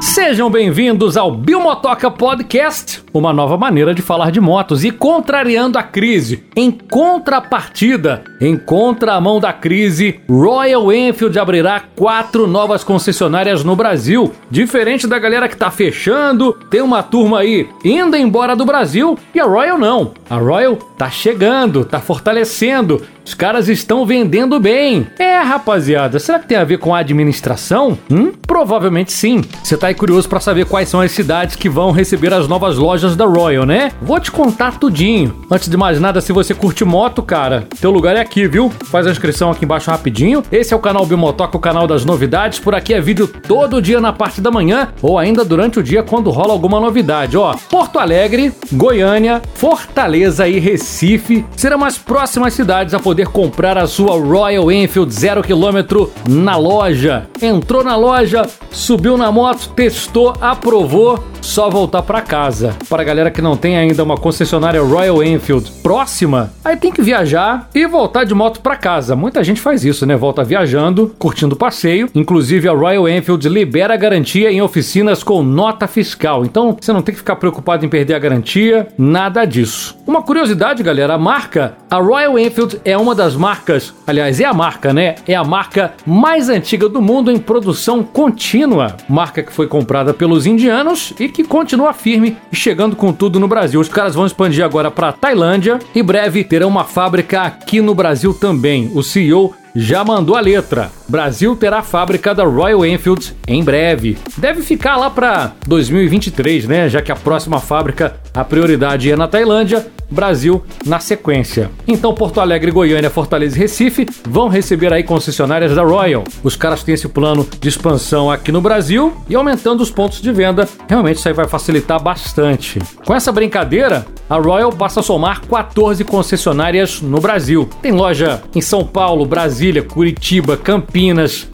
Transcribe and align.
Sejam 0.00 0.50
bem-vindos 0.50 1.16
ao 1.16 1.34
Bilmotoca 1.34 2.10
Podcast, 2.10 3.02
uma 3.12 3.32
nova 3.32 3.56
maneira 3.56 3.94
de 3.94 4.02
falar 4.02 4.30
de 4.30 4.40
motos 4.40 4.84
e 4.84 4.90
contrariando 4.90 5.78
a 5.78 5.82
crise. 5.82 6.44
Em 6.54 6.70
contrapartida, 6.70 8.22
em 8.40 8.56
contramão 8.56 9.40
da 9.40 9.52
crise, 9.52 10.20
Royal 10.28 10.92
Enfield 10.92 11.38
abrirá 11.38 11.82
quatro 11.96 12.46
novas 12.46 12.84
concessionárias 12.84 13.64
no 13.64 13.74
Brasil. 13.74 14.32
Diferente 14.50 15.06
da 15.06 15.18
galera 15.18 15.48
que 15.48 15.56
tá 15.56 15.70
fechando, 15.70 16.52
tem 16.70 16.80
uma 16.80 17.02
turma 17.02 17.40
aí 17.40 17.68
indo 17.84 18.16
embora 18.16 18.54
do 18.54 18.64
Brasil 18.64 19.18
e 19.34 19.40
a 19.40 19.44
Royal 19.44 19.78
não. 19.78 20.12
A 20.28 20.36
Royal 20.36 20.76
tá 20.76 21.10
chegando, 21.10 21.84
tá 21.84 22.00
fortalecendo. 22.00 23.02
Os 23.24 23.34
caras 23.34 23.68
estão 23.68 24.06
vendendo 24.06 24.58
bem. 24.58 25.06
É, 25.18 25.38
rapaziada, 25.40 26.18
será 26.18 26.38
que 26.38 26.48
tem 26.48 26.56
a 26.56 26.64
ver 26.64 26.78
com 26.78 26.94
a 26.94 27.00
administração? 27.00 27.98
Hum? 28.10 28.32
Provavelmente 28.46 29.12
sim. 29.12 29.42
Você 29.62 29.76
tá 29.76 29.88
aí 29.88 29.94
curioso 29.94 30.26
para 30.26 30.40
saber 30.40 30.64
quais 30.64 30.88
são 30.88 31.00
as 31.00 31.12
cidades 31.12 31.54
que 31.54 31.68
vão 31.68 31.90
receber 31.90 32.32
as 32.32 32.48
novas 32.48 32.78
lojas 32.78 32.97
da 33.16 33.24
Royal, 33.24 33.64
né? 33.64 33.92
Vou 34.02 34.18
te 34.18 34.30
contar 34.30 34.78
tudinho. 34.78 35.34
Antes 35.50 35.68
de 35.68 35.76
mais 35.76 36.00
nada, 36.00 36.20
se 36.20 36.32
você 36.32 36.54
curte 36.54 36.84
moto, 36.84 37.22
cara, 37.22 37.66
teu 37.80 37.90
lugar 37.90 38.16
é 38.16 38.20
aqui, 38.20 38.46
viu? 38.46 38.70
Faz 38.86 39.06
a 39.06 39.10
inscrição 39.10 39.50
aqui 39.50 39.64
embaixo 39.64 39.90
rapidinho. 39.90 40.42
Esse 40.50 40.74
é 40.74 40.76
o 40.76 40.80
canal 40.80 41.06
Bimotoca, 41.06 41.56
o 41.56 41.60
canal 41.60 41.86
das 41.86 42.04
novidades. 42.04 42.58
Por 42.58 42.74
aqui 42.74 42.92
é 42.92 43.00
vídeo 43.00 43.28
todo 43.28 43.80
dia 43.80 44.00
na 44.00 44.12
parte 44.12 44.40
da 44.40 44.50
manhã 44.50 44.88
ou 45.00 45.18
ainda 45.18 45.44
durante 45.44 45.78
o 45.78 45.82
dia 45.82 46.02
quando 46.02 46.30
rola 46.30 46.52
alguma 46.52 46.80
novidade. 46.80 47.36
Ó, 47.36 47.54
Porto 47.70 47.98
Alegre, 47.98 48.52
Goiânia, 48.72 49.40
Fortaleza 49.54 50.48
e 50.48 50.58
Recife 50.58 51.44
serão 51.56 51.84
as 51.84 51.96
próximas 51.96 52.54
cidades 52.54 52.94
a 52.94 52.98
poder 52.98 53.28
comprar 53.28 53.78
a 53.78 53.86
sua 53.86 54.18
Royal 54.18 54.70
Enfield 54.70 55.12
0 55.14 55.42
km 55.42 56.08
na 56.28 56.56
loja. 56.56 57.28
Entrou 57.40 57.84
na 57.84 57.96
loja, 57.96 58.46
subiu 58.70 59.16
na 59.16 59.30
moto, 59.30 59.70
testou, 59.74 60.34
aprovou, 60.40 61.22
só 61.40 61.70
voltar 61.70 62.02
para 62.02 62.20
casa. 62.20 62.76
Para 62.88 63.02
a 63.02 63.04
galera 63.04 63.30
que 63.30 63.42
não 63.42 63.54
tem 63.54 63.76
ainda 63.76 64.02
uma 64.02 64.16
concessionária 64.16 64.80
Royal 64.80 65.22
Enfield 65.22 65.70
próxima, 65.88 66.52
aí 66.64 66.76
tem 66.76 66.92
que 66.92 67.02
viajar 67.02 67.68
e 67.74 67.84
voltar 67.86 68.22
de 68.22 68.34
moto 68.34 68.60
para 68.60 68.76
casa. 68.76 69.16
Muita 69.16 69.42
gente 69.42 69.60
faz 69.60 69.84
isso, 69.84 70.06
né? 70.06 70.16
Volta 70.16 70.44
viajando, 70.44 71.14
curtindo 71.18 71.56
o 71.56 71.58
passeio. 71.58 72.08
Inclusive 72.14 72.68
a 72.68 72.72
Royal 72.72 73.08
Enfield 73.08 73.48
libera 73.48 73.96
garantia 73.96 74.52
em 74.52 74.62
oficinas 74.62 75.24
com 75.24 75.42
nota 75.42 75.88
fiscal. 75.88 76.44
Então 76.44 76.76
você 76.80 76.92
não 76.92 77.02
tem 77.02 77.14
que 77.14 77.20
ficar 77.20 77.36
preocupado 77.36 77.84
em 77.84 77.88
perder 77.88 78.14
a 78.14 78.18
garantia, 78.18 78.86
nada 78.96 79.44
disso. 79.44 79.96
Uma 80.06 80.22
curiosidade, 80.22 80.82
galera, 80.82 81.14
a 81.14 81.18
marca, 81.18 81.74
a 81.90 81.96
Royal 81.96 82.38
Enfield 82.38 82.80
é 82.84 82.96
uma 82.96 83.08
uma 83.08 83.14
das 83.14 83.34
marcas, 83.34 83.94
aliás, 84.06 84.38
é 84.38 84.44
a 84.44 84.52
marca, 84.52 84.92
né? 84.92 85.14
É 85.26 85.34
a 85.34 85.42
marca 85.42 85.94
mais 86.04 86.50
antiga 86.50 86.90
do 86.90 87.00
mundo 87.00 87.30
em 87.30 87.38
produção 87.38 88.04
contínua. 88.04 88.98
Marca 89.08 89.42
que 89.42 89.50
foi 89.50 89.66
comprada 89.66 90.12
pelos 90.12 90.44
indianos 90.44 91.14
e 91.18 91.26
que 91.26 91.42
continua 91.42 91.94
firme 91.94 92.36
e 92.52 92.56
chegando 92.56 92.94
com 92.94 93.14
tudo 93.14 93.40
no 93.40 93.48
Brasil. 93.48 93.80
Os 93.80 93.88
caras 93.88 94.14
vão 94.14 94.26
expandir 94.26 94.62
agora 94.62 94.90
para 94.90 95.10
Tailândia 95.10 95.77
e 95.94 96.02
breve 96.02 96.44
terão 96.44 96.68
uma 96.68 96.84
fábrica 96.84 97.42
aqui 97.42 97.80
no 97.80 97.94
Brasil 97.94 98.34
também. 98.34 98.90
O 98.94 99.02
CEO 99.02 99.54
já 99.74 100.04
mandou 100.04 100.36
a 100.36 100.40
letra. 100.40 100.97
Brasil 101.08 101.56
terá 101.56 101.82
fábrica 101.82 102.34
da 102.34 102.44
Royal 102.44 102.84
Enfield 102.84 103.34
em 103.46 103.64
breve. 103.64 104.18
Deve 104.36 104.60
ficar 104.60 104.96
lá 104.96 105.08
para 105.08 105.52
2023, 105.66 106.66
né? 106.66 106.88
Já 106.88 107.00
que 107.00 107.10
a 107.10 107.16
próxima 107.16 107.58
fábrica, 107.60 108.16
a 108.34 108.44
prioridade 108.44 109.10
é 109.10 109.16
na 109.16 109.26
Tailândia, 109.26 109.86
Brasil 110.10 110.62
na 110.86 111.00
sequência. 111.00 111.70
Então 111.86 112.14
Porto 112.14 112.40
Alegre, 112.40 112.70
Goiânia, 112.70 113.10
Fortaleza 113.10 113.56
e 113.56 113.60
Recife 113.60 114.06
vão 114.26 114.48
receber 114.48 114.92
aí 114.92 115.02
concessionárias 115.02 115.74
da 115.74 115.82
Royal. 115.82 116.24
Os 116.42 116.56
caras 116.56 116.82
têm 116.82 116.94
esse 116.94 117.08
plano 117.08 117.46
de 117.60 117.68
expansão 117.68 118.30
aqui 118.30 118.50
no 118.50 118.60
Brasil 118.60 119.16
e 119.28 119.34
aumentando 119.34 119.82
os 119.82 119.90
pontos 119.90 120.20
de 120.20 120.32
venda. 120.32 120.68
Realmente 120.88 121.18
isso 121.18 121.28
aí 121.28 121.34
vai 121.34 121.46
facilitar 121.46 122.02
bastante. 122.02 122.80
Com 123.04 123.14
essa 123.14 123.32
brincadeira, 123.32 124.06
a 124.28 124.36
Royal 124.36 124.72
passa 124.72 125.00
a 125.00 125.02
somar 125.02 125.42
14 125.46 126.04
concessionárias 126.04 127.00
no 127.00 127.20
Brasil. 127.20 127.68
Tem 127.80 127.92
loja 127.92 128.42
em 128.54 128.60
São 128.60 128.84
Paulo, 128.84 129.24
Brasília, 129.24 129.82
Curitiba, 129.82 130.56
Campinas, 130.56 130.97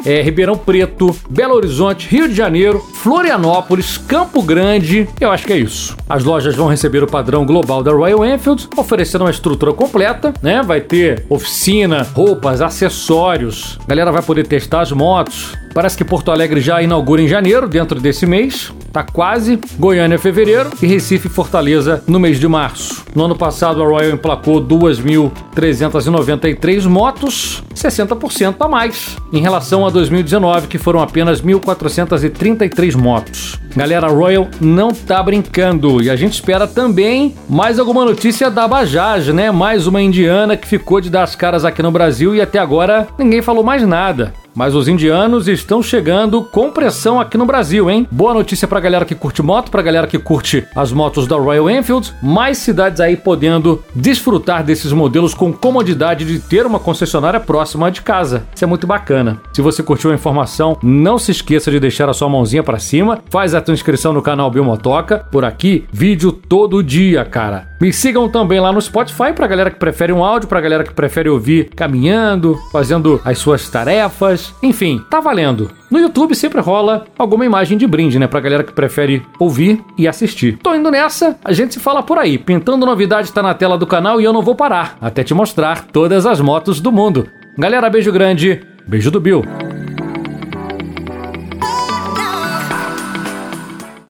é, 0.07 0.23
Ribeirão 0.23 0.57
Preto, 0.57 1.15
Belo 1.29 1.55
Horizonte, 1.55 2.09
Rio 2.09 2.27
de 2.27 2.35
Janeiro, 2.35 2.81
Florianópolis, 2.95 3.99
Campo 3.99 4.43
Grande. 4.43 5.07
Eu 5.21 5.31
acho 5.31 5.47
que 5.47 5.53
é 5.53 5.59
isso. 5.59 5.97
As 6.09 6.25
lojas 6.25 6.55
vão 6.55 6.67
receber 6.67 7.03
o 7.03 7.07
padrão 7.07 7.45
global 7.45 7.83
da 7.83 7.93
Royal 7.93 8.25
Enfield, 8.25 8.69
oferecendo 8.77 9.23
uma 9.23 9.31
estrutura 9.31 9.73
completa, 9.73 10.33
né? 10.43 10.63
Vai 10.63 10.81
ter 10.81 11.27
oficina, 11.29 12.07
roupas, 12.15 12.63
acessórios. 12.63 13.79
A 13.85 13.89
galera 13.89 14.11
vai 14.11 14.23
poder 14.23 14.47
testar 14.47 14.81
as 14.81 14.93
motos, 14.93 15.53
Parece 15.75 15.99
que 15.99 16.05
Porto 16.05 16.31
Alegre 16.31 16.61
já 16.61 16.81
inaugura 16.81 17.21
em 17.21 17.27
janeiro, 17.27 17.69
dentro 17.69 18.01
desse 18.01 18.25
mês. 18.25 18.73
Tá 18.93 19.03
quase. 19.03 19.59
Goiânia 19.77 20.21
fevereiro 20.21 20.71
e 20.81 20.87
Recife 20.87 21.27
e 21.27 21.31
Fortaleza 21.31 22.01
no 22.07 22.21
mês 22.21 22.39
de 22.39 22.47
março. 22.47 23.05
No 23.13 23.25
ano 23.25 23.35
passado 23.35 23.83
a 23.83 23.85
Royal 23.85 24.13
emplacou 24.13 24.65
2.393 24.65 26.87
motos, 26.87 27.65
60% 27.75 28.55
a 28.61 28.69
mais 28.69 29.17
em 29.35 29.41
relação 29.41 29.85
a 29.85 29.91
2019, 29.91 30.69
que 30.69 30.79
foram 30.79 31.01
apenas 31.01 31.43
1.433 31.43 32.95
motos. 32.95 33.59
Galera, 33.75 34.07
Royal 34.07 34.47
não 34.61 34.93
tá 34.93 35.21
brincando 35.21 36.01
e 36.01 36.09
a 36.09 36.15
gente 36.15 36.35
espera 36.35 36.69
também 36.69 37.35
mais 37.49 37.81
alguma 37.81 38.05
notícia 38.05 38.49
da 38.49 38.69
Bajaj, 38.69 39.33
né? 39.33 39.51
Mais 39.51 39.89
uma 39.89 40.01
indiana 40.01 40.57
que 40.57 40.69
ficou 40.69 41.01
de 41.01 41.11
dar 41.11 41.25
as 41.25 41.35
caras 41.35 41.65
aqui 41.65 41.83
no 41.83 41.91
Brasil 41.91 42.33
e 42.33 42.41
até 42.41 42.61
agora 42.61 43.09
ninguém 43.19 43.43
falou 43.43 43.65
mais 43.65 43.85
nada. 43.85 44.33
Mas 44.55 44.75
os 44.75 44.87
indianos 44.87 45.49
estão 45.49 45.83
chegando 45.83 46.43
com 46.43 46.71
pressão 46.71 47.21
aqui 47.21 47.37
no 47.37 47.45
Brasil, 47.45 47.91
hein? 47.91 48.07
Boa 48.09 48.33
notícia 48.33 48.69
pra 48.69 48.79
galera 48.79 49.05
que 49.05 49.15
curte 49.15 49.43
moto, 49.43 49.69
pra 49.69 49.83
galera 49.83 50.07
que 50.07 50.19
curte 50.19 50.65
as 50.77 50.93
motos 50.93 51.27
da 51.27 51.37
Royal 51.37 51.69
Enfield. 51.69 52.15
Mais 52.23 52.59
cidades 52.59 53.01
aí 53.01 53.17
podendo 53.17 53.83
desfrutar 53.95 54.63
desses 54.63 54.93
modelos 54.93 55.35
com 55.35 55.53
comodidade 55.53 56.25
de 56.25 56.39
ter 56.39 56.67
uma 56.67 56.79
concessionária 56.79 57.41
próxima 57.41 57.91
de 57.91 58.01
casa. 58.01 58.47
Isso 58.55 58.63
é 58.63 58.67
muito 58.67 58.87
bacana. 58.87 59.41
Se 59.53 59.61
você 59.61 59.83
curtiu 59.83 60.13
a 60.13 60.15
informação, 60.15 60.79
não 60.83 61.19
se 61.19 61.33
esqueça 61.33 61.71
de 61.71 61.81
deixar 61.81 62.09
a 62.09 62.15
sua 62.15 62.29
mãozinha 62.29 62.63
para 62.63 62.79
cima. 62.79 63.21
Faz 63.31 63.55
a 63.55 63.61
tua 63.61 63.75
inscrição 63.75 64.13
no 64.13 64.23
canal 64.23 64.53
Biomotoca. 64.53 65.27
Por 65.33 65.45
aqui, 65.45 65.85
vídeo 65.93 66.31
todo 66.31 66.83
dia, 66.83 67.25
cara. 67.25 67.75
Me 67.81 67.93
sigam 67.93 68.29
também 68.29 68.61
lá 68.61 68.73
no 68.73 68.81
Spotify 68.81 69.33
pra 69.35 69.49
galera 69.49 69.71
que 69.71 69.81
prefere 69.81 70.13
um 70.13 70.25
áudio, 70.25 70.49
pra 70.49 70.61
galera 70.61 70.85
que 70.85 70.95
prefere 70.95 71.29
ouvir 71.29 71.71
caminhando, 71.75 72.57
fazendo 72.71 73.21
as 73.25 73.39
suas 73.39 73.69
tarefas 73.69 74.44
enfim, 74.63 75.01
tá 75.11 75.21
valendo. 75.21 75.71
No 75.91 75.99
YouTube 75.99 76.35
sempre 76.35 76.61
rola 76.61 77.05
alguma 77.19 77.45
imagem 77.45 77.79
de 77.79 77.87
brinde, 77.87 78.19
né? 78.19 78.27
Pra 78.27 78.41
galera 78.41 78.65
que 78.65 78.73
prefere 78.73 79.23
ouvir 79.39 79.83
e 79.97 80.09
assistir. 80.09 80.59
Tô 80.63 80.75
indo 80.75 80.91
nessa, 80.91 81.39
a 81.45 81.53
gente 81.53 81.75
se 81.75 81.81
fala 81.81 82.03
por 82.03 82.19
aí. 82.19 82.37
Pintando 82.37 82.87
novidade 82.87 83.33
tá 83.33 83.43
na 83.43 83.55
tela 83.55 83.79
do 83.79 83.87
canal 83.87 84.21
e 84.21 84.25
eu 84.25 84.33
não 84.33 84.43
vou 84.43 84.55
parar 84.55 84.97
até 85.01 85.23
te 85.23 85.35
mostrar 85.35 85.85
todas 85.87 86.27
as 86.27 86.41
motos 86.41 86.81
do 86.81 86.91
mundo. 86.91 87.29
Galera, 87.57 87.89
beijo 87.89 88.11
grande, 88.11 88.61
beijo 88.87 89.11
do 89.11 89.21
Bill. 89.21 89.45